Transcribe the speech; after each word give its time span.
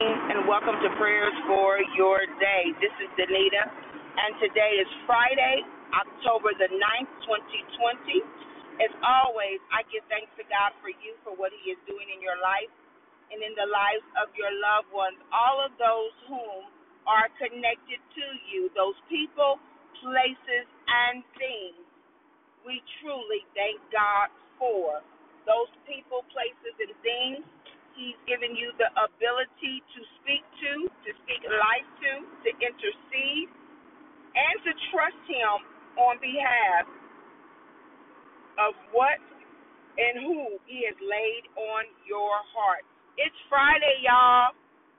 and 0.00 0.44
welcome 0.44 0.76
to 0.84 0.92
Prayers 1.00 1.32
for 1.48 1.80
Your 1.96 2.20
Day. 2.36 2.68
This 2.84 2.92
is 3.00 3.08
Danita, 3.16 3.64
and 3.64 4.36
today 4.44 4.76
is 4.76 4.90
Friday, 5.08 5.64
October 5.96 6.52
the 6.52 6.68
9th, 6.68 7.08
2020. 7.24 8.20
As 8.84 8.92
always, 9.00 9.56
I 9.72 9.88
give 9.88 10.04
thanks 10.12 10.28
to 10.36 10.44
God 10.52 10.76
for 10.84 10.92
you 10.92 11.16
for 11.24 11.32
what 11.32 11.48
He 11.64 11.72
is 11.72 11.80
doing 11.88 12.12
in 12.12 12.20
your 12.20 12.36
life 12.44 12.68
and 13.32 13.40
in 13.40 13.56
the 13.56 13.64
lives 13.64 14.04
of 14.20 14.28
your 14.36 14.52
loved 14.52 14.92
ones, 14.92 15.16
all 15.32 15.64
of 15.64 15.72
those 15.80 16.12
whom 16.28 16.68
are 17.08 17.32
connected 17.40 17.96
to 17.96 18.26
you, 18.52 18.68
those 18.76 19.00
people, 19.08 19.56
places, 20.04 20.68
and 20.92 21.24
things. 21.40 21.80
We 22.68 22.84
truly 23.00 23.48
thank 23.56 23.80
God 23.88 24.28
for 24.60 25.00
those 25.48 25.72
people, 25.88 26.20
places, 26.28 26.76
and 26.84 26.92
things 27.00 27.48
He's 27.96 28.18
given 28.28 28.54
you 28.54 28.72
the 28.78 28.92
ability 28.94 29.82
to 29.96 30.00
speak 30.22 30.44
to, 30.62 30.72
to 30.88 31.10
speak 31.24 31.42
life 31.48 31.88
to, 32.04 32.12
to 32.22 32.50
intercede, 32.60 33.48
and 34.36 34.56
to 34.64 34.72
trust 34.92 35.20
Him 35.28 35.56
on 36.00 36.20
behalf 36.20 36.86
of 38.60 38.74
what 38.92 39.20
and 39.98 40.24
who 40.24 40.60
He 40.68 40.84
has 40.88 40.98
laid 41.00 41.44
on 41.56 41.84
your 42.08 42.32
heart. 42.56 42.84
It's 43.20 43.36
Friday, 43.48 44.04
y'all, 44.04 44.52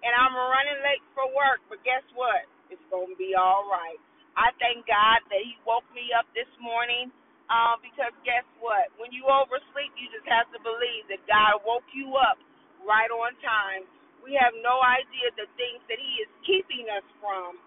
and 0.03 0.13
I'm 0.13 0.33
running 0.35 0.81
late 0.85 1.05
for 1.17 1.27
work, 1.33 1.61
but 1.69 1.81
guess 1.85 2.05
what? 2.17 2.45
It's 2.73 2.83
going 2.91 3.13
to 3.13 3.19
be 3.19 3.33
all 3.37 3.67
right. 3.69 3.99
I 4.37 4.53
thank 4.61 4.85
God 4.89 5.21
that 5.29 5.41
He 5.43 5.57
woke 5.65 5.87
me 5.95 6.11
up 6.17 6.27
this 6.35 6.49
morning. 6.61 7.13
Uh, 7.51 7.75
because 7.83 8.15
guess 8.25 8.47
what? 8.63 8.89
When 8.97 9.11
you 9.11 9.27
oversleep, 9.27 9.91
you 9.99 10.07
just 10.11 10.27
have 10.31 10.47
to 10.55 10.59
believe 10.63 11.05
that 11.11 11.21
God 11.27 11.61
woke 11.67 11.85
you 11.93 12.15
up 12.17 12.39
right 12.85 13.09
on 13.09 13.33
time. 13.41 13.87
We 14.21 14.35
have 14.37 14.53
no 14.59 14.81
idea 14.83 15.31
the 15.39 15.47
things 15.55 15.79
that 15.87 15.97
He 16.01 16.13
is 16.21 16.31
keeping 16.43 16.89
us 16.91 17.05
from 17.23 17.57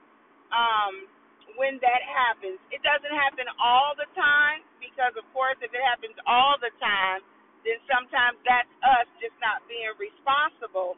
um, 0.53 0.95
when 1.57 1.81
that 1.81 2.03
happens. 2.05 2.61
It 2.71 2.85
doesn't 2.85 3.15
happen 3.15 3.49
all 3.59 3.97
the 3.97 4.09
time 4.15 4.63
because, 4.83 5.15
of 5.17 5.25
course, 5.33 5.57
if 5.65 5.73
it 5.73 5.83
happens 5.83 6.15
all 6.29 6.61
the 6.61 6.71
time, 6.83 7.25
then 7.65 7.81
sometimes 7.89 8.39
that's 8.45 8.71
us 8.85 9.09
just 9.23 9.37
not 9.41 9.65
being 9.71 9.91
responsible. 9.97 10.97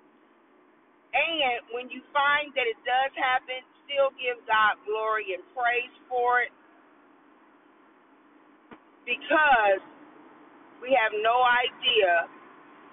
And 1.12 1.64
when 1.76 1.92
you 1.92 2.00
find 2.12 2.52
that 2.56 2.66
it 2.68 2.78
does 2.84 3.12
happen, 3.16 3.60
still 3.84 4.10
give 4.16 4.40
God 4.48 4.80
glory 4.88 5.36
and 5.36 5.44
praise 5.52 5.92
for 6.08 6.42
it 6.44 6.52
because 9.04 9.82
we 10.82 10.94
have 10.94 11.12
no 11.22 11.42
idea 11.44 12.26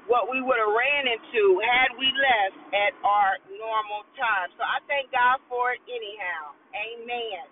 what 0.09 0.27
we 0.27 0.41
would 0.41 0.57
have 0.59 0.73
ran 0.73 1.05
into 1.07 1.61
had 1.63 1.93
we 2.02 2.09
left 2.09 2.57
at 2.73 2.93
our 3.05 3.38
normal 3.53 4.03
time. 4.17 4.49
So 4.57 4.66
I 4.66 4.81
thank 4.89 5.13
God 5.13 5.39
for 5.47 5.77
it 5.77 5.81
anyhow. 5.85 6.57
Amen. 6.73 7.45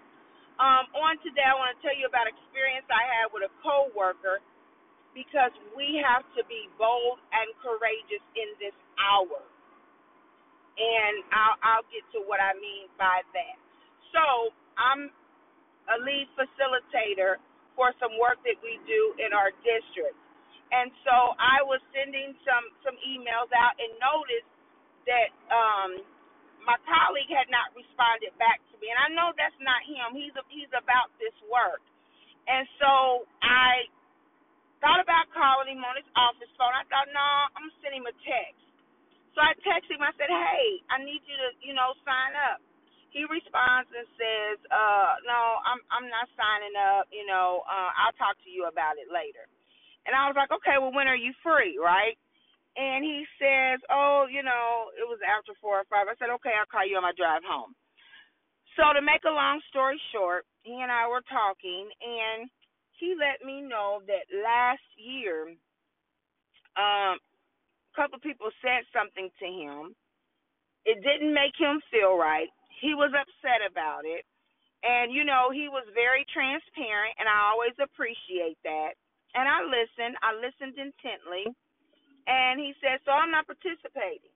Um, 0.58 0.90
on 0.98 1.22
today, 1.22 1.46
I 1.46 1.54
want 1.54 1.78
to 1.78 1.80
tell 1.86 1.94
you 1.96 2.10
about 2.10 2.26
experience 2.26 2.86
I 2.90 3.06
had 3.06 3.30
with 3.32 3.46
a 3.46 3.54
coworker 3.62 4.42
because 5.14 5.54
we 5.78 6.02
have 6.04 6.26
to 6.38 6.44
be 6.50 6.70
bold 6.78 7.22
and 7.34 7.48
courageous 7.62 8.24
in 8.38 8.50
this 8.62 8.76
hour. 9.02 9.42
And 10.78 11.16
I'll, 11.34 11.58
I'll 11.62 11.88
get 11.90 12.06
to 12.18 12.26
what 12.26 12.40
I 12.42 12.54
mean 12.58 12.90
by 12.98 13.22
that. 13.34 13.58
So 14.14 14.54
I'm 14.78 15.10
a 15.90 15.98
lead 16.04 16.28
facilitator 16.38 17.42
for 17.78 17.94
some 18.02 18.18
work 18.22 18.38
that 18.46 18.60
we 18.62 18.78
do 18.86 19.02
in 19.22 19.34
our 19.34 19.52
district. 19.66 20.18
And 20.74 20.92
so 21.08 21.36
I 21.40 21.64
was 21.64 21.80
sending 21.96 22.36
some 22.44 22.66
some 22.84 22.98
emails 23.06 23.50
out 23.56 23.76
and 23.80 23.92
noticed 24.02 24.52
that 25.08 25.30
um 25.52 25.92
my 26.68 26.76
colleague 26.84 27.32
had 27.32 27.48
not 27.48 27.72
responded 27.78 28.36
back 28.42 28.60
to 28.72 28.76
me. 28.84 28.92
And 28.92 29.00
I 29.00 29.10
know 29.16 29.32
that's 29.40 29.56
not 29.64 29.80
him. 29.88 30.16
He's 30.20 30.36
a, 30.36 30.44
he's 30.52 30.72
about 30.76 31.14
this 31.22 31.36
work. 31.48 31.80
And 32.48 32.68
so 32.80 33.24
I 33.40 33.88
thought 34.84 35.00
about 35.00 35.32
calling 35.36 35.78
him 35.78 35.84
on 35.84 35.96
his 36.00 36.08
office 36.16 36.52
phone. 36.60 36.74
I 36.76 36.84
thought, 36.92 37.08
no, 37.12 37.28
I'm 37.56 37.68
gonna 37.72 37.80
send 37.84 37.96
him 37.96 38.08
a 38.08 38.16
text. 38.24 38.64
So 39.36 39.44
I 39.44 39.54
texted 39.64 39.98
him. 39.98 40.04
I 40.04 40.14
said, 40.18 40.32
hey, 40.32 40.66
I 40.90 40.98
need 41.04 41.22
you 41.26 41.38
to, 41.38 41.50
you 41.62 41.74
know, 41.78 41.94
sign 42.04 42.34
up. 42.52 42.60
He 43.14 43.26
responds 43.26 43.90
and 43.96 44.08
says, 44.20 44.58
uh, 44.70 45.12
no, 45.26 45.42
I'm 45.66 45.82
I'm 45.90 46.08
not 46.12 46.28
signing 46.38 46.76
up. 46.78 47.08
You 47.10 47.26
know, 47.26 47.64
uh, 47.66 47.92
I'll 48.06 48.18
talk 48.20 48.38
to 48.46 48.52
you 48.52 48.68
about 48.70 49.00
it 49.00 49.10
later. 49.10 49.48
And 50.08 50.16
I 50.16 50.32
was 50.32 50.40
like, 50.40 50.56
okay, 50.56 50.80
well, 50.80 50.96
when 50.96 51.12
are 51.12 51.20
you 51.20 51.36
free, 51.44 51.76
right? 51.76 52.16
And 52.80 53.04
he 53.04 53.28
says, 53.36 53.84
oh, 53.92 54.26
you 54.32 54.40
know, 54.42 54.88
it 54.96 55.04
was 55.04 55.20
after 55.26 55.52
four 55.60 55.84
or 55.84 55.88
five. 55.92 56.08
I 56.08 56.16
said, 56.16 56.32
okay, 56.40 56.56
I'll 56.56 56.70
call 56.72 56.88
you 56.88 56.96
on 56.96 57.04
my 57.04 57.12
drive 57.18 57.44
home. 57.44 57.76
So 58.80 58.94
to 58.94 59.02
make 59.02 59.26
a 59.26 59.34
long 59.34 59.60
story 59.68 60.00
short, 60.14 60.46
he 60.62 60.80
and 60.80 60.94
I 60.94 61.10
were 61.10 61.26
talking, 61.26 61.90
and 62.00 62.48
he 62.96 63.18
let 63.18 63.42
me 63.42 63.66
know 63.66 64.06
that 64.06 64.30
last 64.30 64.86
year, 64.96 65.52
um, 66.78 67.18
a 67.18 67.94
couple 67.98 68.22
people 68.22 68.54
said 68.62 68.86
something 68.94 69.34
to 69.42 69.48
him. 69.50 69.98
It 70.86 71.02
didn't 71.02 71.34
make 71.34 71.58
him 71.58 71.82
feel 71.90 72.16
right. 72.16 72.48
He 72.80 72.94
was 72.94 73.10
upset 73.12 73.66
about 73.66 74.06
it. 74.06 74.24
And, 74.86 75.10
you 75.12 75.26
know, 75.26 75.50
he 75.50 75.68
was 75.68 75.90
very 75.98 76.22
transparent, 76.30 77.18
and 77.18 77.26
I 77.26 77.50
always 77.50 77.74
appreciate 77.82 78.62
that. 78.62 78.94
I 79.58 79.66
listened. 79.66 80.14
I 80.22 80.38
listened 80.38 80.78
intently. 80.78 81.50
And 82.30 82.62
he 82.62 82.78
said, 82.78 83.02
So 83.02 83.10
I'm 83.10 83.34
not 83.34 83.50
participating. 83.50 84.30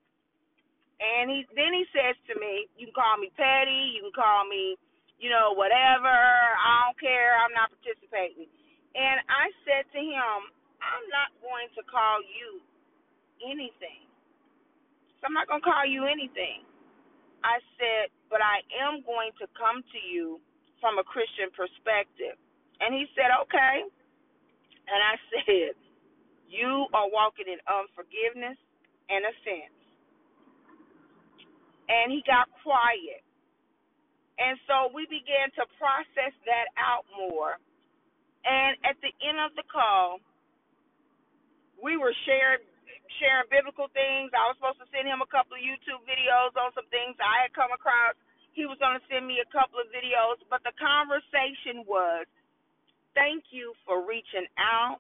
And 0.98 1.30
he 1.30 1.46
then 1.54 1.74
he 1.78 1.86
says 1.94 2.18
to 2.30 2.34
me, 2.42 2.66
You 2.74 2.90
can 2.90 2.98
call 2.98 3.16
me 3.22 3.30
petty, 3.38 3.94
you 3.94 4.10
can 4.10 4.16
call 4.18 4.50
me, 4.50 4.82
you 5.22 5.30
know, 5.30 5.54
whatever. 5.54 6.10
I 6.10 6.90
don't 6.90 6.98
care. 6.98 7.38
I'm 7.38 7.54
not 7.54 7.70
participating. 7.70 8.50
And 8.98 9.22
I 9.30 9.54
said 9.64 9.86
to 9.94 10.02
him, 10.02 10.38
I'm 10.82 11.06
not 11.14 11.30
going 11.46 11.70
to 11.78 11.82
call 11.86 12.20
you 12.26 12.60
anything. 13.46 14.10
So 15.22 15.30
I'm 15.30 15.38
not 15.38 15.46
going 15.46 15.62
to 15.62 15.68
call 15.68 15.86
you 15.86 16.10
anything. 16.10 16.66
I 17.46 17.62
said, 17.78 18.10
but 18.30 18.42
I 18.42 18.66
am 18.82 19.06
going 19.06 19.34
to 19.42 19.46
come 19.54 19.82
to 19.82 20.00
you 20.02 20.42
from 20.82 20.98
a 20.98 21.06
Christian 21.06 21.54
perspective. 21.54 22.38
And 22.82 22.94
he 22.94 23.06
said, 23.14 23.30
okay. 23.46 23.86
And 24.88 25.00
I 25.00 25.16
said, 25.34 25.74
You 26.50 26.88
are 26.94 27.10
walking 27.12 27.50
in 27.50 27.60
unforgiveness 27.68 28.58
and 29.10 29.22
offense. 29.26 29.76
And 31.90 32.12
he 32.12 32.24
got 32.24 32.48
quiet. 32.64 33.22
And 34.40 34.58
so 34.66 34.90
we 34.96 35.06
began 35.12 35.52
to 35.60 35.68
process 35.78 36.34
that 36.48 36.72
out 36.80 37.06
more. 37.14 37.60
And 38.42 38.74
at 38.88 38.98
the 39.06 39.14
end 39.22 39.38
of 39.38 39.54
the 39.54 39.68
call, 39.70 40.18
we 41.78 41.98
were 41.98 42.14
sharing 42.26 42.66
sharing 43.20 43.46
biblical 43.52 43.92
things. 43.92 44.32
I 44.34 44.50
was 44.50 44.58
supposed 44.58 44.82
to 44.82 44.90
send 44.90 45.06
him 45.06 45.22
a 45.22 45.30
couple 45.30 45.54
of 45.54 45.62
YouTube 45.62 46.02
videos 46.08 46.56
on 46.58 46.72
some 46.74 46.88
things 46.90 47.14
I 47.20 47.46
had 47.46 47.52
come 47.54 47.70
across. 47.76 48.16
He 48.56 48.66
was 48.66 48.80
going 48.80 48.98
to 48.98 49.04
send 49.12 49.28
me 49.28 49.44
a 49.44 49.50
couple 49.52 49.78
of 49.84 49.88
videos, 49.92 50.40
but 50.48 50.64
the 50.64 50.74
conversation 50.80 51.84
was 51.86 52.26
thank 53.16 53.44
you 53.52 53.74
for 53.86 54.06
reaching 54.06 54.48
out. 54.60 55.00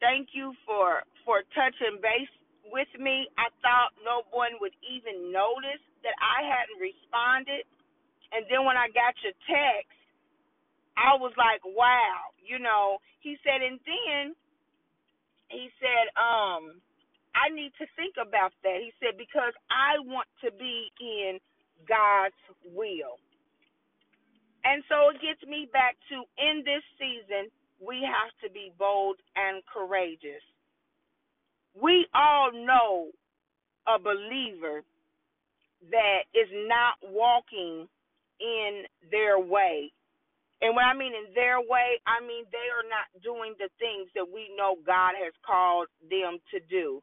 Thank 0.00 0.32
you 0.32 0.52
for 0.66 1.02
for 1.24 1.42
touching 1.56 2.00
base 2.02 2.32
with 2.68 2.90
me. 3.00 3.28
I 3.38 3.48
thought 3.64 3.96
no 4.04 4.28
one 4.30 4.60
would 4.60 4.76
even 4.84 5.32
notice 5.32 5.82
that 6.04 6.16
I 6.20 6.44
hadn't 6.44 6.80
responded. 6.80 7.64
And 8.32 8.44
then 8.50 8.66
when 8.66 8.76
I 8.76 8.92
got 8.92 9.16
your 9.24 9.32
text, 9.48 9.96
I 10.96 11.16
was 11.16 11.32
like, 11.38 11.62
wow, 11.64 12.34
you 12.42 12.58
know, 12.58 12.98
he 13.20 13.36
said 13.42 13.62
and 13.62 13.80
then 13.86 14.34
he 15.48 15.70
said, 15.80 16.10
um, 16.18 16.80
I 17.34 17.50
need 17.50 17.72
to 17.78 17.86
think 17.96 18.14
about 18.20 18.52
that. 18.62 18.78
He 18.82 18.92
said 19.00 19.18
because 19.18 19.54
I 19.70 19.98
want 20.02 20.28
to 20.44 20.50
be 20.54 20.90
in 21.00 21.38
God's 21.88 22.38
will. 22.74 23.18
And 24.64 24.82
so 24.88 25.10
it 25.12 25.20
gets 25.20 25.44
me 25.48 25.68
back 25.72 25.96
to 26.08 26.24
in 26.40 26.64
this 26.64 26.82
season, 26.96 27.52
we 27.80 28.00
have 28.00 28.32
to 28.42 28.52
be 28.52 28.72
bold 28.78 29.16
and 29.36 29.62
courageous. 29.68 30.42
We 31.76 32.06
all 32.14 32.50
know 32.52 33.10
a 33.86 33.98
believer 33.98 34.82
that 35.90 36.24
is 36.32 36.48
not 36.68 36.96
walking 37.02 37.88
in 38.40 38.84
their 39.10 39.38
way. 39.38 39.92
And 40.62 40.74
when 40.74 40.84
I 40.86 40.96
mean 40.96 41.12
in 41.12 41.34
their 41.34 41.60
way, 41.60 42.00
I 42.08 42.24
mean 42.24 42.48
they 42.48 42.68
are 42.72 42.88
not 42.88 43.10
doing 43.20 43.52
the 43.58 43.68
things 43.76 44.08
that 44.14 44.24
we 44.24 44.48
know 44.56 44.80
God 44.86 45.12
has 45.20 45.34
called 45.44 45.88
them 46.08 46.40
to 46.56 46.58
do. 46.70 47.02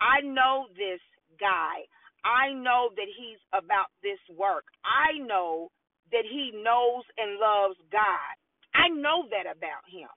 I 0.00 0.26
know 0.26 0.66
this 0.74 1.00
guy. 1.38 1.86
I 2.26 2.52
know 2.52 2.90
that 2.96 3.06
he's 3.06 3.38
about 3.54 3.94
this 4.02 4.18
work. 4.34 4.66
I 4.82 5.22
know 5.22 5.70
that 6.12 6.26
he 6.26 6.52
knows 6.54 7.04
and 7.18 7.38
loves 7.40 7.78
God. 7.90 8.34
I 8.74 8.88
know 8.88 9.26
that 9.30 9.48
about 9.50 9.84
him. 9.88 10.10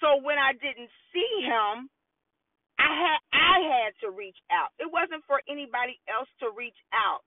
So 0.00 0.22
when 0.22 0.38
I 0.38 0.52
didn't 0.54 0.90
see 1.12 1.32
him, 1.42 1.90
I 2.78 2.90
had 2.94 3.20
I 3.34 3.56
had 3.66 3.92
to 4.06 4.14
reach 4.14 4.38
out. 4.50 4.70
It 4.78 4.86
wasn't 4.90 5.26
for 5.26 5.42
anybody 5.50 5.98
else 6.06 6.30
to 6.40 6.54
reach 6.54 6.78
out. 6.94 7.26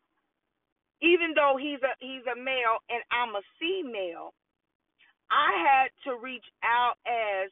Even 1.01 1.35
though 1.35 1.59
he's 1.59 1.83
a 1.83 1.93
he's 1.99 2.23
a 2.31 2.39
male 2.39 2.79
and 2.87 3.03
I'm 3.11 3.35
a 3.35 3.43
female, 3.59 4.33
I 5.29 5.51
had 5.59 5.87
to 6.07 6.17
reach 6.17 6.45
out 6.63 6.95
as 7.05 7.51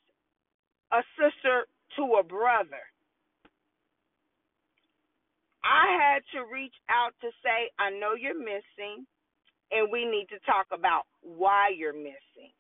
a 0.91 1.03
sister 1.19 1.67
to 1.97 2.03
a 2.19 2.23
brother. 2.23 2.88
I 5.63 5.97
had 5.99 6.21
to 6.33 6.45
reach 6.51 6.75
out 6.89 7.11
to 7.21 7.29
say, 7.43 7.71
I 7.79 7.89
know 7.91 8.13
you're 8.15 8.37
missing, 8.37 9.05
and 9.71 9.91
we 9.91 10.05
need 10.05 10.27
to 10.29 10.39
talk 10.45 10.67
about 10.71 11.03
why 11.21 11.69
you're 11.75 11.93
missing. 11.93 12.53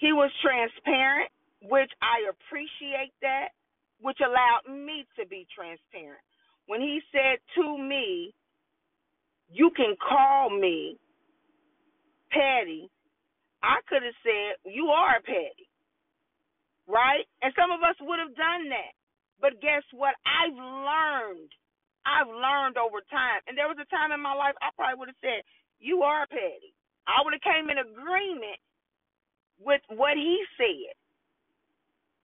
He 0.00 0.12
was 0.12 0.30
transparent, 0.40 1.30
which 1.62 1.90
I 2.00 2.24
appreciate 2.30 3.12
that, 3.20 3.52
which 4.00 4.18
allowed 4.24 4.64
me 4.72 5.04
to 5.18 5.26
be 5.26 5.46
transparent. 5.54 6.24
When 6.66 6.80
he 6.80 7.00
said 7.12 7.38
to 7.56 7.76
me, 7.76 8.32
You 9.52 9.70
can 9.76 9.96
call 10.00 10.48
me 10.48 10.96
petty, 12.30 12.88
I 13.62 13.80
could 13.88 14.02
have 14.02 14.16
said, 14.24 14.72
You 14.72 14.86
are 14.86 15.20
petty. 15.20 15.68
Right? 16.88 17.26
And 17.42 17.52
some 17.54 17.70
of 17.70 17.82
us 17.82 17.96
would 18.00 18.18
have 18.18 18.34
done 18.34 18.70
that. 18.70 18.94
But 19.40 19.60
guess 19.60 19.84
what? 19.92 20.14
I've 20.24 20.56
learned. 20.56 21.50
I've 22.04 22.28
learned 22.28 22.76
over 22.76 23.00
time. 23.08 23.40
And 23.48 23.56
there 23.56 23.68
was 23.68 23.80
a 23.80 23.88
time 23.88 24.12
in 24.12 24.20
my 24.20 24.34
life 24.36 24.56
I 24.60 24.72
probably 24.76 25.00
would 25.00 25.12
have 25.12 25.24
said, 25.24 25.44
You 25.80 26.02
are 26.04 26.28
petty. 26.28 26.72
I 27.08 27.24
would 27.24 27.34
have 27.34 27.44
came 27.44 27.68
in 27.72 27.80
agreement 27.80 28.60
with 29.60 29.82
what 29.88 30.16
he 30.16 30.40
said. 30.56 30.96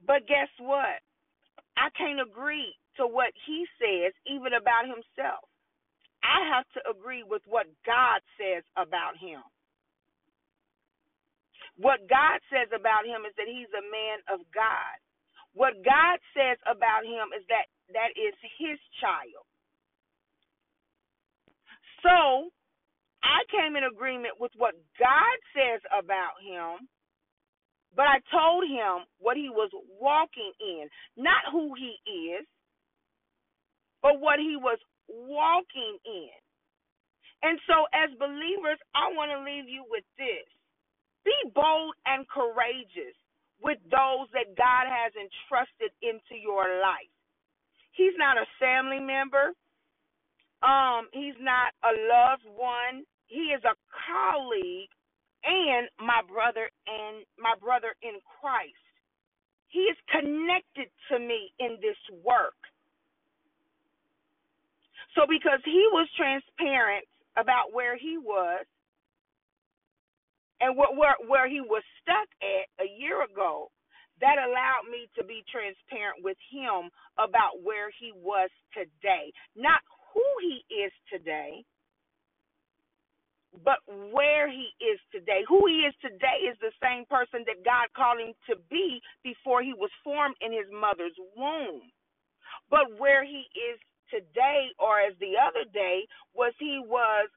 But 0.06 0.28
guess 0.28 0.48
what? 0.60 1.00
I 1.76 1.92
can't 1.96 2.20
agree 2.20 2.72
to 2.96 3.06
what 3.06 3.32
he 3.46 3.66
says, 3.76 4.12
even 4.24 4.56
about 4.56 4.88
himself. 4.88 5.44
I 6.24 6.48
have 6.56 6.66
to 6.74 6.80
agree 6.90 7.22
with 7.22 7.42
what 7.46 7.68
God 7.84 8.24
says 8.40 8.64
about 8.76 9.20
him. 9.20 9.44
What 11.76 12.08
God 12.08 12.40
says 12.48 12.72
about 12.72 13.04
him 13.04 13.28
is 13.28 13.36
that 13.36 13.48
he's 13.48 13.70
a 13.76 13.84
man 13.84 14.18
of 14.32 14.40
God. 14.52 14.96
What 15.56 15.80
God 15.80 16.20
says 16.36 16.60
about 16.68 17.08
him 17.08 17.32
is 17.32 17.42
that 17.48 17.66
that 17.96 18.12
is 18.12 18.36
his 18.60 18.76
child. 19.00 19.44
So 22.04 22.52
I 23.24 23.42
came 23.50 23.74
in 23.76 23.84
agreement 23.88 24.36
with 24.38 24.52
what 24.56 24.76
God 25.00 25.36
says 25.56 25.80
about 25.90 26.38
him 26.44 26.86
but 27.96 28.04
I 28.04 28.20
told 28.30 28.68
him 28.68 29.08
what 29.18 29.36
he 29.38 29.48
was 29.48 29.70
walking 29.98 30.52
in, 30.60 30.88
not 31.16 31.48
who 31.50 31.72
he 31.74 31.96
is, 32.36 32.46
but 34.02 34.20
what 34.20 34.38
he 34.38 34.56
was 34.60 34.78
walking 35.08 35.96
in. 36.04 36.36
And 37.42 37.58
so, 37.66 37.88
as 37.96 38.10
believers, 38.18 38.78
I 38.94 39.12
want 39.16 39.32
to 39.32 39.40
leave 39.44 39.68
you 39.68 39.84
with 39.88 40.04
this 40.18 40.48
be 41.24 41.34
bold 41.54 41.94
and 42.06 42.28
courageous 42.28 43.16
with 43.62 43.78
those 43.90 44.28
that 44.32 44.56
God 44.56 44.86
has 44.86 45.12
entrusted 45.16 45.92
into 46.02 46.36
your 46.40 46.80
life. 46.80 47.10
He's 47.92 48.14
not 48.18 48.36
a 48.36 48.46
family 48.60 49.00
member. 49.00 49.56
Um, 50.62 51.08
he's 51.12 51.38
not 51.40 51.72
a 51.84 51.92
loved 51.96 52.46
one. 52.56 53.04
He 53.26 53.52
is 53.56 53.62
a 53.64 53.76
colleague 54.06 54.92
and 55.44 55.88
my 55.98 56.20
brother 56.26 56.68
and 56.86 57.24
my 57.38 57.54
brother 57.60 57.94
in 58.02 58.20
Christ. 58.40 58.76
He 59.68 59.88
is 59.88 59.96
connected 60.10 60.88
to 61.10 61.18
me 61.18 61.52
in 61.58 61.76
this 61.80 61.98
work. 62.24 62.56
So 65.14 65.24
because 65.28 65.60
he 65.64 65.88
was 65.92 66.08
transparent 66.16 67.04
about 67.36 67.72
where 67.72 67.96
he 67.96 68.18
was 68.18 68.64
and 70.66 70.76
where 70.76 71.14
where 71.30 71.48
he 71.48 71.62
was 71.62 71.82
stuck 72.02 72.26
at 72.42 72.66
a 72.82 72.88
year 72.98 73.22
ago, 73.22 73.70
that 74.20 74.42
allowed 74.42 74.90
me 74.90 75.06
to 75.14 75.22
be 75.22 75.46
transparent 75.46 76.26
with 76.26 76.38
him 76.50 76.90
about 77.22 77.62
where 77.62 77.94
he 77.94 78.10
was 78.18 78.50
today. 78.74 79.30
Not 79.54 79.78
who 80.10 80.26
he 80.42 80.66
is 80.74 80.90
today, 81.06 81.62
but 83.62 83.78
where 83.86 84.50
he 84.50 84.74
is 84.82 84.98
today. 85.14 85.46
Who 85.46 85.70
he 85.70 85.86
is 85.86 85.94
today 86.02 86.50
is 86.50 86.58
the 86.58 86.74
same 86.82 87.06
person 87.06 87.46
that 87.46 87.62
God 87.62 87.86
called 87.94 88.18
him 88.18 88.34
to 88.50 88.58
be 88.66 88.98
before 89.22 89.62
he 89.62 89.72
was 89.78 89.90
formed 90.02 90.34
in 90.42 90.50
his 90.50 90.66
mother's 90.74 91.16
womb. 91.36 91.86
But 92.70 92.98
where 92.98 93.24
he 93.24 93.46
is 93.54 93.78
today, 94.10 94.74
or 94.78 94.98
as 95.00 95.14
the 95.20 95.38
other 95.38 95.68
day, 95.72 96.06
was 96.34 96.52
he 96.58 96.80
was 96.82 97.28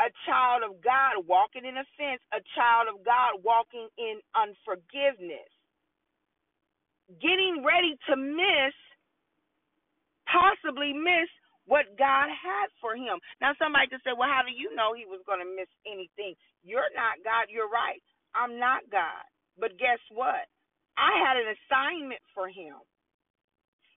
a 0.00 0.08
child 0.24 0.64
of 0.64 0.80
God 0.82 1.28
walking 1.28 1.68
in 1.68 1.76
offense, 1.76 2.24
a 2.32 2.40
child 2.56 2.88
of 2.88 3.04
God 3.04 3.44
walking 3.44 3.88
in 4.00 4.24
unforgiveness, 4.32 5.50
getting 7.20 7.62
ready 7.64 7.96
to 8.10 8.14
miss, 8.16 8.74
possibly 10.28 10.92
miss 10.94 11.30
what 11.68 11.86
God 11.98 12.28
had 12.32 12.68
for 12.80 12.96
him. 12.96 13.20
Now, 13.40 13.54
somebody 13.60 13.88
just 13.92 14.04
said, 14.04 14.18
Well, 14.18 14.30
how 14.30 14.42
do 14.42 14.52
you 14.54 14.74
know 14.74 14.94
he 14.96 15.06
was 15.06 15.22
going 15.28 15.40
to 15.44 15.48
miss 15.48 15.70
anything? 15.86 16.34
You're 16.64 16.90
not 16.96 17.20
God. 17.22 17.48
You're 17.52 17.70
right. 17.70 18.02
I'm 18.34 18.58
not 18.58 18.86
God. 18.90 19.24
But 19.60 19.78
guess 19.78 20.00
what? 20.10 20.48
I 20.98 21.12
had 21.22 21.36
an 21.38 21.48
assignment 21.54 22.22
for 22.34 22.48
him. 22.48 22.76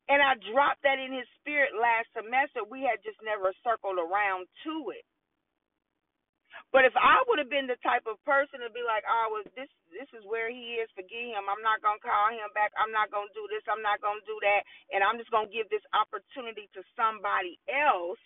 And 0.09 0.19
I 0.19 0.35
dropped 0.51 0.83
that 0.83 0.99
in 0.99 1.15
his 1.15 1.27
spirit 1.39 1.71
last 1.79 2.11
semester. 2.11 2.67
We 2.67 2.83
had 2.83 2.99
just 3.07 3.19
never 3.23 3.55
circled 3.63 3.99
around 4.01 4.47
to 4.67 4.91
it. 4.91 5.05
But 6.73 6.83
if 6.89 6.95
I 6.99 7.23
would 7.29 7.39
have 7.39 7.53
been 7.53 7.69
the 7.69 7.79
type 7.85 8.03
of 8.09 8.19
person 8.27 8.59
to 8.65 8.71
be 8.73 8.83
like, 8.83 9.05
oh, 9.07 9.27
well, 9.31 9.47
this 9.55 9.71
this 9.93 10.09
is 10.17 10.25
where 10.27 10.51
he 10.51 10.81
is, 10.83 10.91
forget 10.97 11.31
him. 11.31 11.47
I'm 11.47 11.63
not 11.63 11.79
gonna 11.85 12.03
call 12.03 12.33
him 12.33 12.49
back. 12.57 12.75
I'm 12.75 12.91
not 12.91 13.13
gonna 13.13 13.31
do 13.37 13.47
this. 13.47 13.63
I'm 13.71 13.85
not 13.85 14.03
gonna 14.03 14.25
do 14.27 14.35
that. 14.43 14.61
And 14.91 15.05
I'm 15.05 15.15
just 15.21 15.31
gonna 15.31 15.53
give 15.53 15.69
this 15.71 15.85
opportunity 15.95 16.67
to 16.75 16.83
somebody 16.99 17.61
else. 17.71 18.19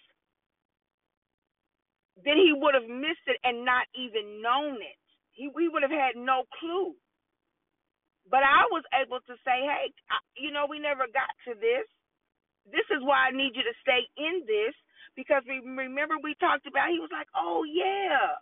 Then 2.23 2.37
he 2.41 2.53
would 2.55 2.75
have 2.75 2.87
missed 2.89 3.25
it 3.29 3.39
and 3.43 3.65
not 3.65 3.87
even 3.97 4.41
known 4.41 4.81
it. 4.81 4.99
He 5.35 5.51
we 5.53 5.69
would 5.69 5.83
have 5.85 5.93
had 5.93 6.17
no 6.17 6.47
clue. 6.59 6.95
But 8.29 8.43
I 8.43 8.67
was 8.71 8.83
able 8.93 9.19
to 9.25 9.35
say, 9.43 9.57
hey, 9.65 9.91
you 10.37 10.51
know, 10.51 10.67
we 10.69 10.79
never 10.79 11.07
got 11.09 11.31
to 11.49 11.55
this. 11.57 11.87
This 12.69 12.85
is 12.93 13.01
why 13.01 13.29
I 13.29 13.31
need 13.35 13.55
you 13.55 13.63
to 13.65 13.75
stay 13.83 14.05
in 14.19 14.45
this 14.45 14.75
because 15.15 15.43
we 15.47 15.59
remember 15.59 16.15
we 16.21 16.35
talked 16.35 16.67
about 16.67 16.89
he 16.89 16.99
was 16.99 17.11
like, 17.11 17.27
"Oh 17.35 17.63
yeah." 17.65 18.37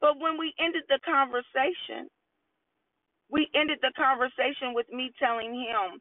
But 0.00 0.20
when 0.20 0.38
we 0.38 0.54
ended 0.60 0.84
the 0.88 1.00
conversation, 1.04 2.10
we 3.30 3.48
ended 3.54 3.78
the 3.82 3.92
conversation 3.96 4.74
with 4.74 4.88
me 4.92 5.12
telling 5.18 5.54
him, 5.54 6.00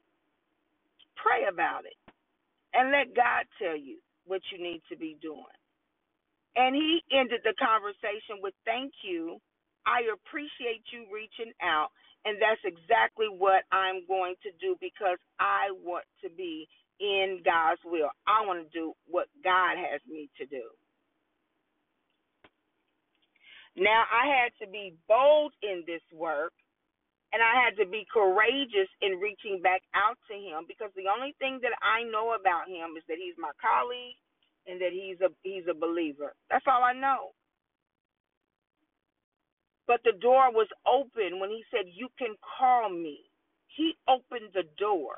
"Pray 1.18 1.46
about 1.46 1.86
it 1.86 1.98
and 2.74 2.92
let 2.92 3.16
God 3.16 3.48
tell 3.60 3.78
you 3.78 4.00
what 4.26 4.42
you 4.52 4.60
need 4.60 4.82
to 4.90 4.98
be 4.98 5.18
doing." 5.22 5.46
And 6.56 6.76
he 6.76 7.04
ended 7.12 7.42
the 7.44 7.54
conversation 7.56 8.42
with, 8.42 8.56
"Thank 8.66 8.94
you. 9.04 9.42
I 9.86 10.02
appreciate 10.14 10.84
you 10.92 11.08
reaching 11.12 11.54
out." 11.62 11.92
And 12.26 12.42
that's 12.42 12.64
exactly 12.66 13.30
what 13.30 13.66
I'm 13.72 14.06
going 14.08 14.36
to 14.44 14.52
do 14.54 14.76
because 14.82 15.20
I 15.40 15.72
want 15.72 16.06
to 16.24 16.30
be 16.30 16.68
in 17.00 17.42
God's 17.46 17.82
will. 17.86 18.10
I 18.28 18.46
want 18.46 18.64
to 18.64 18.70
do 18.80 18.94
what 19.08 19.28
God 19.44 19.78
has 19.78 20.02
me 20.10 20.30
to 20.38 20.46
do. 20.46 20.64
Now, 23.78 24.06
I 24.12 24.28
had 24.28 24.52
to 24.64 24.72
be 24.72 24.96
bold 25.08 25.54
in 25.62 25.84
this 25.88 26.04
work, 26.14 26.54
and 27.34 27.44
I 27.44 27.54
had 27.64 27.76
to 27.84 27.90
be 27.90 28.08
courageous 28.12 28.88
in 29.02 29.20
reaching 29.20 29.62
back 29.62 29.84
out 29.96 30.18
to 30.32 30.36
him 30.36 30.64
because 30.68 30.92
the 30.96 31.12
only 31.12 31.36
thing 31.40 31.60
that 31.64 31.76
I 31.84 32.04
know 32.08 32.36
about 32.36 32.68
him 32.72 32.96
is 32.98 33.04
that 33.08 33.20
he's 33.20 33.36
my 33.38 33.52
colleague 33.60 34.16
and 34.68 34.80
that 34.82 34.94
he's 34.96 35.20
a 35.22 35.30
he's 35.44 35.68
a 35.70 35.76
believer. 35.76 36.34
That's 36.50 36.66
all 36.68 36.84
I 36.84 36.94
know. 36.94 37.36
But 39.88 40.02
the 40.06 40.14
door 40.22 40.52
was 40.52 40.70
open 40.88 41.40
when 41.40 41.52
he 41.52 41.64
said, 41.72 41.86
"You 41.92 42.10
can 42.18 42.36
call 42.58 42.90
me." 42.90 43.30
He 43.68 43.98
opened 44.08 44.54
the 44.54 44.64
door. 44.80 45.18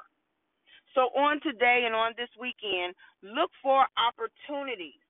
So, 0.95 1.01
on 1.15 1.39
today 1.41 1.83
and 1.85 1.95
on 1.95 2.13
this 2.17 2.29
weekend, 2.39 2.95
look 3.21 3.51
for 3.61 3.85
opportunities 3.97 5.01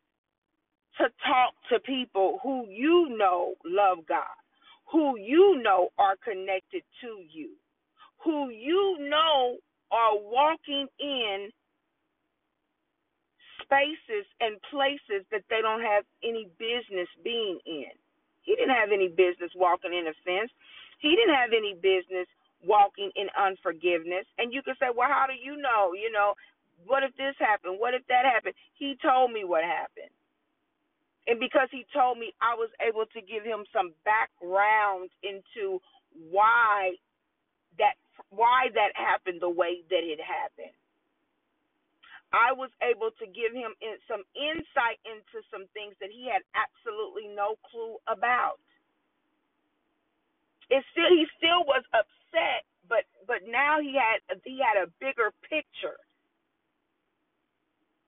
to 0.97 1.05
talk 1.25 1.53
to 1.71 1.79
people 1.79 2.39
who 2.43 2.65
you 2.69 3.15
know 3.17 3.53
love 3.65 3.99
God, 4.07 4.37
who 4.91 5.17
you 5.17 5.61
know 5.63 5.89
are 5.97 6.15
connected 6.23 6.83
to 7.01 7.23
you, 7.29 7.51
who 8.23 8.49
you 8.49 8.97
know 9.09 9.57
are 9.91 10.17
walking 10.17 10.87
in 10.99 11.49
spaces 13.63 14.25
and 14.39 14.57
places 14.71 15.27
that 15.31 15.43
they 15.49 15.61
don't 15.61 15.81
have 15.81 16.03
any 16.23 16.49
business 16.57 17.07
being 17.23 17.59
in. 17.65 17.91
He 18.41 18.55
didn't 18.55 18.75
have 18.75 18.91
any 18.91 19.09
business 19.09 19.51
walking 19.55 19.93
in 19.93 20.07
offense. 20.07 20.51
He 20.99 21.15
didn't 21.15 21.35
have 21.35 21.51
any 21.51 21.75
business 21.75 22.27
walking 22.65 23.11
in 23.15 23.27
unforgiveness. 23.37 24.25
And 24.37 24.53
you 24.53 24.61
can 24.61 24.75
say, 24.79 24.87
well, 24.93 25.09
how 25.09 25.25
do 25.27 25.37
you 25.37 25.57
know? 25.57 25.93
You 25.93 26.11
know, 26.11 26.33
what 26.85 27.03
if 27.03 27.15
this 27.17 27.35
happened? 27.39 27.77
What 27.79 27.93
if 27.93 28.05
that 28.07 28.25
happened? 28.25 28.55
He 28.73 28.97
told 29.01 29.31
me 29.31 29.43
what 29.43 29.63
happened. 29.63 30.13
And 31.27 31.39
because 31.39 31.67
he 31.71 31.83
told 31.91 32.17
me, 32.17 32.31
I 32.39 32.55
was 32.55 32.71
able 32.79 33.03
to 33.11 33.19
give 33.19 33.43
him 33.43 33.67
some 33.75 33.91
background 34.07 35.11
into 35.21 35.83
why 36.31 36.95
that 37.77 37.99
why 38.31 38.71
that 38.73 38.95
happened 38.95 39.43
the 39.43 39.51
way 39.51 39.83
that 39.91 40.03
it 40.03 40.17
happened. 40.23 40.73
I 42.33 42.51
was 42.51 42.71
able 42.83 43.11
to 43.23 43.25
give 43.27 43.55
him 43.55 43.71
in, 43.79 43.95
some 44.07 44.23
insight 44.35 44.99
into 45.07 45.39
some 45.47 45.67
things 45.71 45.95
that 46.03 46.11
he 46.11 46.27
had 46.27 46.43
absolutely 46.55 47.31
no 47.31 47.55
clue 47.71 47.99
about. 48.07 48.59
It 50.67 50.83
still 50.91 51.11
he 51.11 51.27
still 51.39 51.63
was 51.63 51.83
upset, 52.37 52.63
but 52.89 53.03
but 53.27 53.41
now 53.49 53.81
he 53.81 53.97
had 53.97 54.21
he 54.45 54.59
had 54.61 54.81
a 54.81 54.91
bigger 54.99 55.33
picture. 55.49 55.97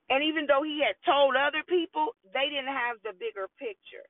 And 0.10 0.24
even 0.24 0.48
though 0.50 0.64
he 0.66 0.82
had 0.82 0.98
told 1.06 1.36
other 1.38 1.62
people, 1.70 2.18
they 2.34 2.50
didn't 2.50 2.74
have 2.74 2.98
the 3.06 3.14
bigger 3.14 3.46
picture. 3.62 4.06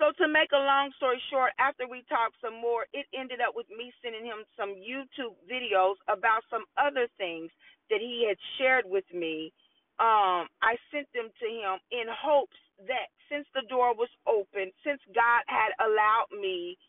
So 0.00 0.16
to 0.16 0.26
make 0.26 0.50
a 0.56 0.64
long 0.64 0.90
story 0.96 1.20
short, 1.30 1.52
after 1.60 1.86
we 1.86 2.08
talked 2.08 2.40
some 2.40 2.56
more, 2.56 2.88
it 2.96 3.04
ended 3.12 3.44
up 3.44 3.52
with 3.54 3.68
me 3.68 3.92
sending 4.00 4.24
him 4.24 4.48
some 4.56 4.74
YouTube 4.74 5.36
videos 5.44 6.00
about 6.08 6.42
some 6.48 6.64
other 6.80 7.06
things 7.20 7.52
that 7.92 8.00
he 8.00 8.24
had 8.26 8.40
shared 8.56 8.88
with 8.88 9.04
me. 9.12 9.52
Um, 10.00 10.48
I 10.64 10.80
sent 10.90 11.06
them 11.14 11.28
to 11.28 11.46
him 11.46 11.78
in 11.92 12.08
hopes 12.10 12.58
that 12.88 13.12
since 13.30 13.46
the 13.54 13.62
door 13.68 13.94
was 13.94 14.10
open, 14.26 14.72
since 14.82 14.98
God 15.14 15.44
had 15.46 15.70
allowed 15.78 16.32
me 16.32 16.80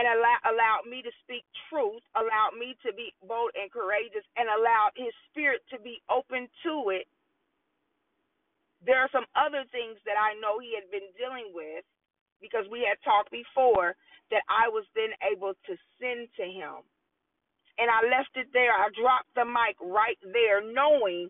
and 0.00 0.08
allow, 0.16 0.38
allowed 0.48 0.88
me 0.88 1.04
to 1.04 1.12
speak 1.20 1.44
truth, 1.68 2.00
allowed 2.16 2.56
me 2.56 2.72
to 2.80 2.88
be 2.96 3.12
bold 3.20 3.52
and 3.52 3.68
courageous, 3.68 4.24
and 4.40 4.48
allowed 4.48 4.96
His 4.96 5.12
Spirit 5.28 5.60
to 5.68 5.76
be 5.76 6.00
open 6.08 6.48
to 6.64 6.88
it. 6.88 7.04
There 8.80 8.96
are 8.96 9.12
some 9.12 9.28
other 9.36 9.68
things 9.68 10.00
that 10.08 10.16
I 10.16 10.32
know 10.40 10.56
He 10.56 10.72
had 10.72 10.88
been 10.88 11.12
dealing 11.20 11.52
with 11.52 11.84
because 12.40 12.64
we 12.72 12.80
had 12.80 12.96
talked 13.04 13.28
before 13.28 13.92
that 14.32 14.40
I 14.48 14.72
was 14.72 14.88
then 14.96 15.12
able 15.20 15.52
to 15.52 15.74
send 16.00 16.32
to 16.40 16.48
Him. 16.48 16.80
And 17.76 17.92
I 17.92 18.00
left 18.08 18.32
it 18.40 18.48
there. 18.56 18.72
I 18.72 18.88
dropped 18.96 19.28
the 19.36 19.44
mic 19.44 19.76
right 19.84 20.20
there, 20.24 20.64
knowing 20.64 21.28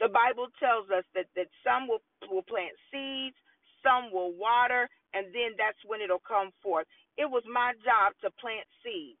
the 0.00 0.08
Bible 0.08 0.48
tells 0.56 0.88
us 0.88 1.04
that, 1.12 1.28
that 1.36 1.52
some 1.60 1.84
will, 1.84 2.00
will 2.32 2.48
plant 2.48 2.72
seeds, 2.88 3.36
some 3.84 4.08
will 4.08 4.32
water, 4.32 4.88
and 5.12 5.28
then 5.36 5.52
that's 5.60 5.80
when 5.84 6.00
it'll 6.00 6.24
come 6.24 6.48
forth. 6.64 6.88
It 7.18 7.30
was 7.30 7.44
my 7.46 7.74
job 7.84 8.14
to 8.22 8.30
plant 8.40 8.66
seeds, 8.84 9.20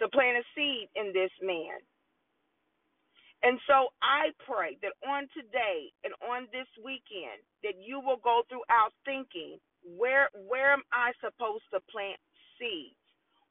to 0.00 0.08
plant 0.08 0.38
a 0.38 0.44
seed 0.54 0.88
in 0.96 1.12
this 1.14 1.32
man. 1.42 1.78
And 3.42 3.60
so 3.68 3.88
I 4.02 4.32
pray 4.46 4.78
that 4.82 4.94
on 5.06 5.28
today 5.36 5.92
and 6.04 6.14
on 6.30 6.48
this 6.52 6.66
weekend 6.84 7.42
that 7.62 7.74
you 7.78 8.00
will 8.00 8.18
go 8.22 8.42
throughout 8.48 8.92
thinking, 9.04 9.58
where 9.84 10.28
where 10.48 10.72
am 10.72 10.82
I 10.92 11.12
supposed 11.20 11.64
to 11.72 11.80
plant 11.90 12.18
seeds? 12.58 12.96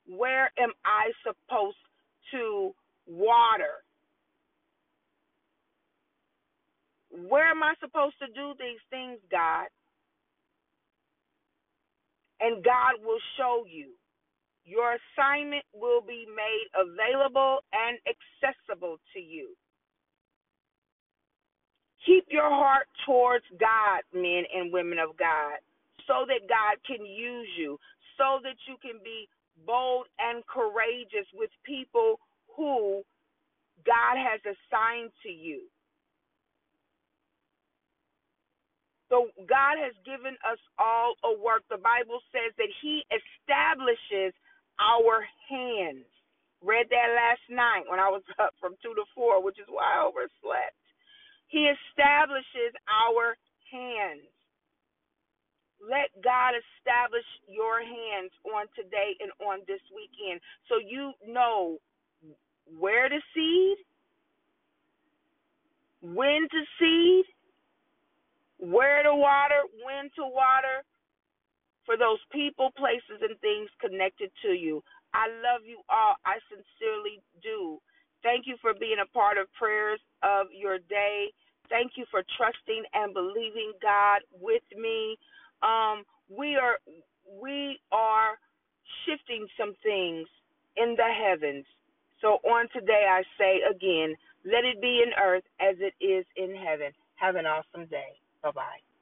Where 0.07 0.51
am 0.59 0.73
I 0.85 1.11
supposed 1.23 1.77
to 2.33 2.73
water? 3.07 3.83
Where 7.11 7.49
am 7.49 7.63
I 7.63 7.75
supposed 7.79 8.15
to 8.19 8.27
do 8.33 8.53
these 8.59 8.81
things, 8.89 9.19
God? 9.31 9.67
And 12.39 12.63
God 12.63 12.99
will 13.03 13.19
show 13.37 13.65
you. 13.67 13.91
Your 14.65 14.97
assignment 14.99 15.63
will 15.73 16.01
be 16.01 16.25
made 16.27 16.67
available 16.75 17.59
and 17.71 17.97
accessible 18.03 18.97
to 19.13 19.19
you. 19.19 19.55
Keep 22.05 22.25
your 22.29 22.49
heart 22.49 22.87
towards 23.05 23.45
God, 23.59 24.03
men 24.13 24.43
and 24.53 24.71
women 24.71 24.99
of 24.99 25.17
God, 25.17 25.59
so 26.05 26.25
that 26.27 26.47
God 26.47 26.77
can 26.85 27.05
use 27.05 27.47
you, 27.57 27.79
so 28.17 28.39
that 28.43 28.55
you 28.67 28.75
can 28.81 28.99
be 29.03 29.27
bold 29.65 30.05
and 30.19 30.43
courageous 30.47 31.27
with 31.33 31.49
people 31.65 32.19
who 32.55 33.03
God 33.85 34.15
has 34.17 34.39
assigned 34.43 35.11
to 35.23 35.29
you. 35.29 35.63
So 39.09 39.31
God 39.47 39.79
has 39.79 39.95
given 40.03 40.35
us 40.43 40.59
all 40.77 41.15
a 41.23 41.31
work. 41.39 41.63
The 41.71 41.79
Bible 41.79 42.19
says 42.31 42.51
that 42.59 42.71
He 42.83 43.03
establishes 43.07 44.35
our 44.79 45.23
hands. 45.47 46.07
Read 46.59 46.89
that 46.89 47.15
last 47.15 47.45
night 47.49 47.87
when 47.87 47.99
I 47.99 48.09
was 48.09 48.23
up 48.43 48.53
from 48.59 48.75
two 48.83 48.93
to 48.95 49.05
four, 49.15 49.43
which 49.43 49.59
is 49.59 49.67
why 49.69 50.01
I 50.01 50.05
overslept. 50.05 50.75
He 51.47 51.71
establishes 51.71 52.75
our 52.91 53.37
hands. 53.71 54.27
Let 55.79 56.11
God 56.19 56.57
establish 56.57 57.25
your 57.47 57.79
hands 57.79 58.33
on 58.43 58.65
today 58.75 59.15
and 59.21 59.31
on 59.45 59.61
this 59.67 59.79
weekend 59.93 60.41
so 60.67 60.81
you 60.83 61.13
know 61.25 61.77
where 62.77 63.07
to 63.07 63.19
seed, 63.33 63.77
when 66.01 66.47
to 66.49 66.61
seed, 66.79 67.25
where 68.59 69.03
to 69.03 69.13
water, 69.15 69.61
when 69.85 70.09
to 70.17 70.23
water, 70.23 70.83
for 71.85 71.97
those 71.97 72.19
people, 72.31 72.69
places, 72.77 73.23
and 73.23 73.39
things 73.39 73.71
connected 73.79 74.29
to 74.43 74.49
you. 74.49 74.83
I 75.13 75.27
love 75.39 75.63
you 75.65 75.79
all. 75.89 76.15
I 76.25 76.37
sincerely 76.51 77.23
do. 77.41 77.79
Thank 78.21 78.45
you 78.45 78.57
for 78.61 78.73
being 78.75 78.99
a 79.01 79.07
part 79.15 79.37
of 79.37 79.47
prayers 79.53 80.01
of 80.21 80.47
your 80.51 80.79
day. 80.89 81.31
Thank 81.69 81.93
you 81.95 82.05
for 82.11 82.23
trusting 82.35 82.83
and 82.93 83.13
believing 83.13 83.71
God 83.81 84.21
with 84.35 84.63
me. 84.75 85.17
Um, 85.63 86.03
we 86.29 86.55
are 86.55 86.77
we 87.39 87.79
are 87.91 88.35
shifting 89.05 89.47
some 89.59 89.73
things 89.83 90.27
in 90.75 90.95
the 90.95 91.07
heavens. 91.07 91.65
So 92.21 92.39
on 92.43 92.67
today 92.73 93.07
I 93.09 93.23
say 93.39 93.61
again, 93.63 94.15
let 94.45 94.65
it 94.65 94.81
be 94.81 95.03
in 95.03 95.11
earth 95.21 95.43
as 95.61 95.75
it 95.79 95.93
is 96.03 96.25
in 96.35 96.55
heaven. 96.55 96.91
Have 97.15 97.35
an 97.35 97.45
awesome 97.45 97.87
day. 97.87 98.19
Bye 98.47 98.53
bye. 98.55 98.96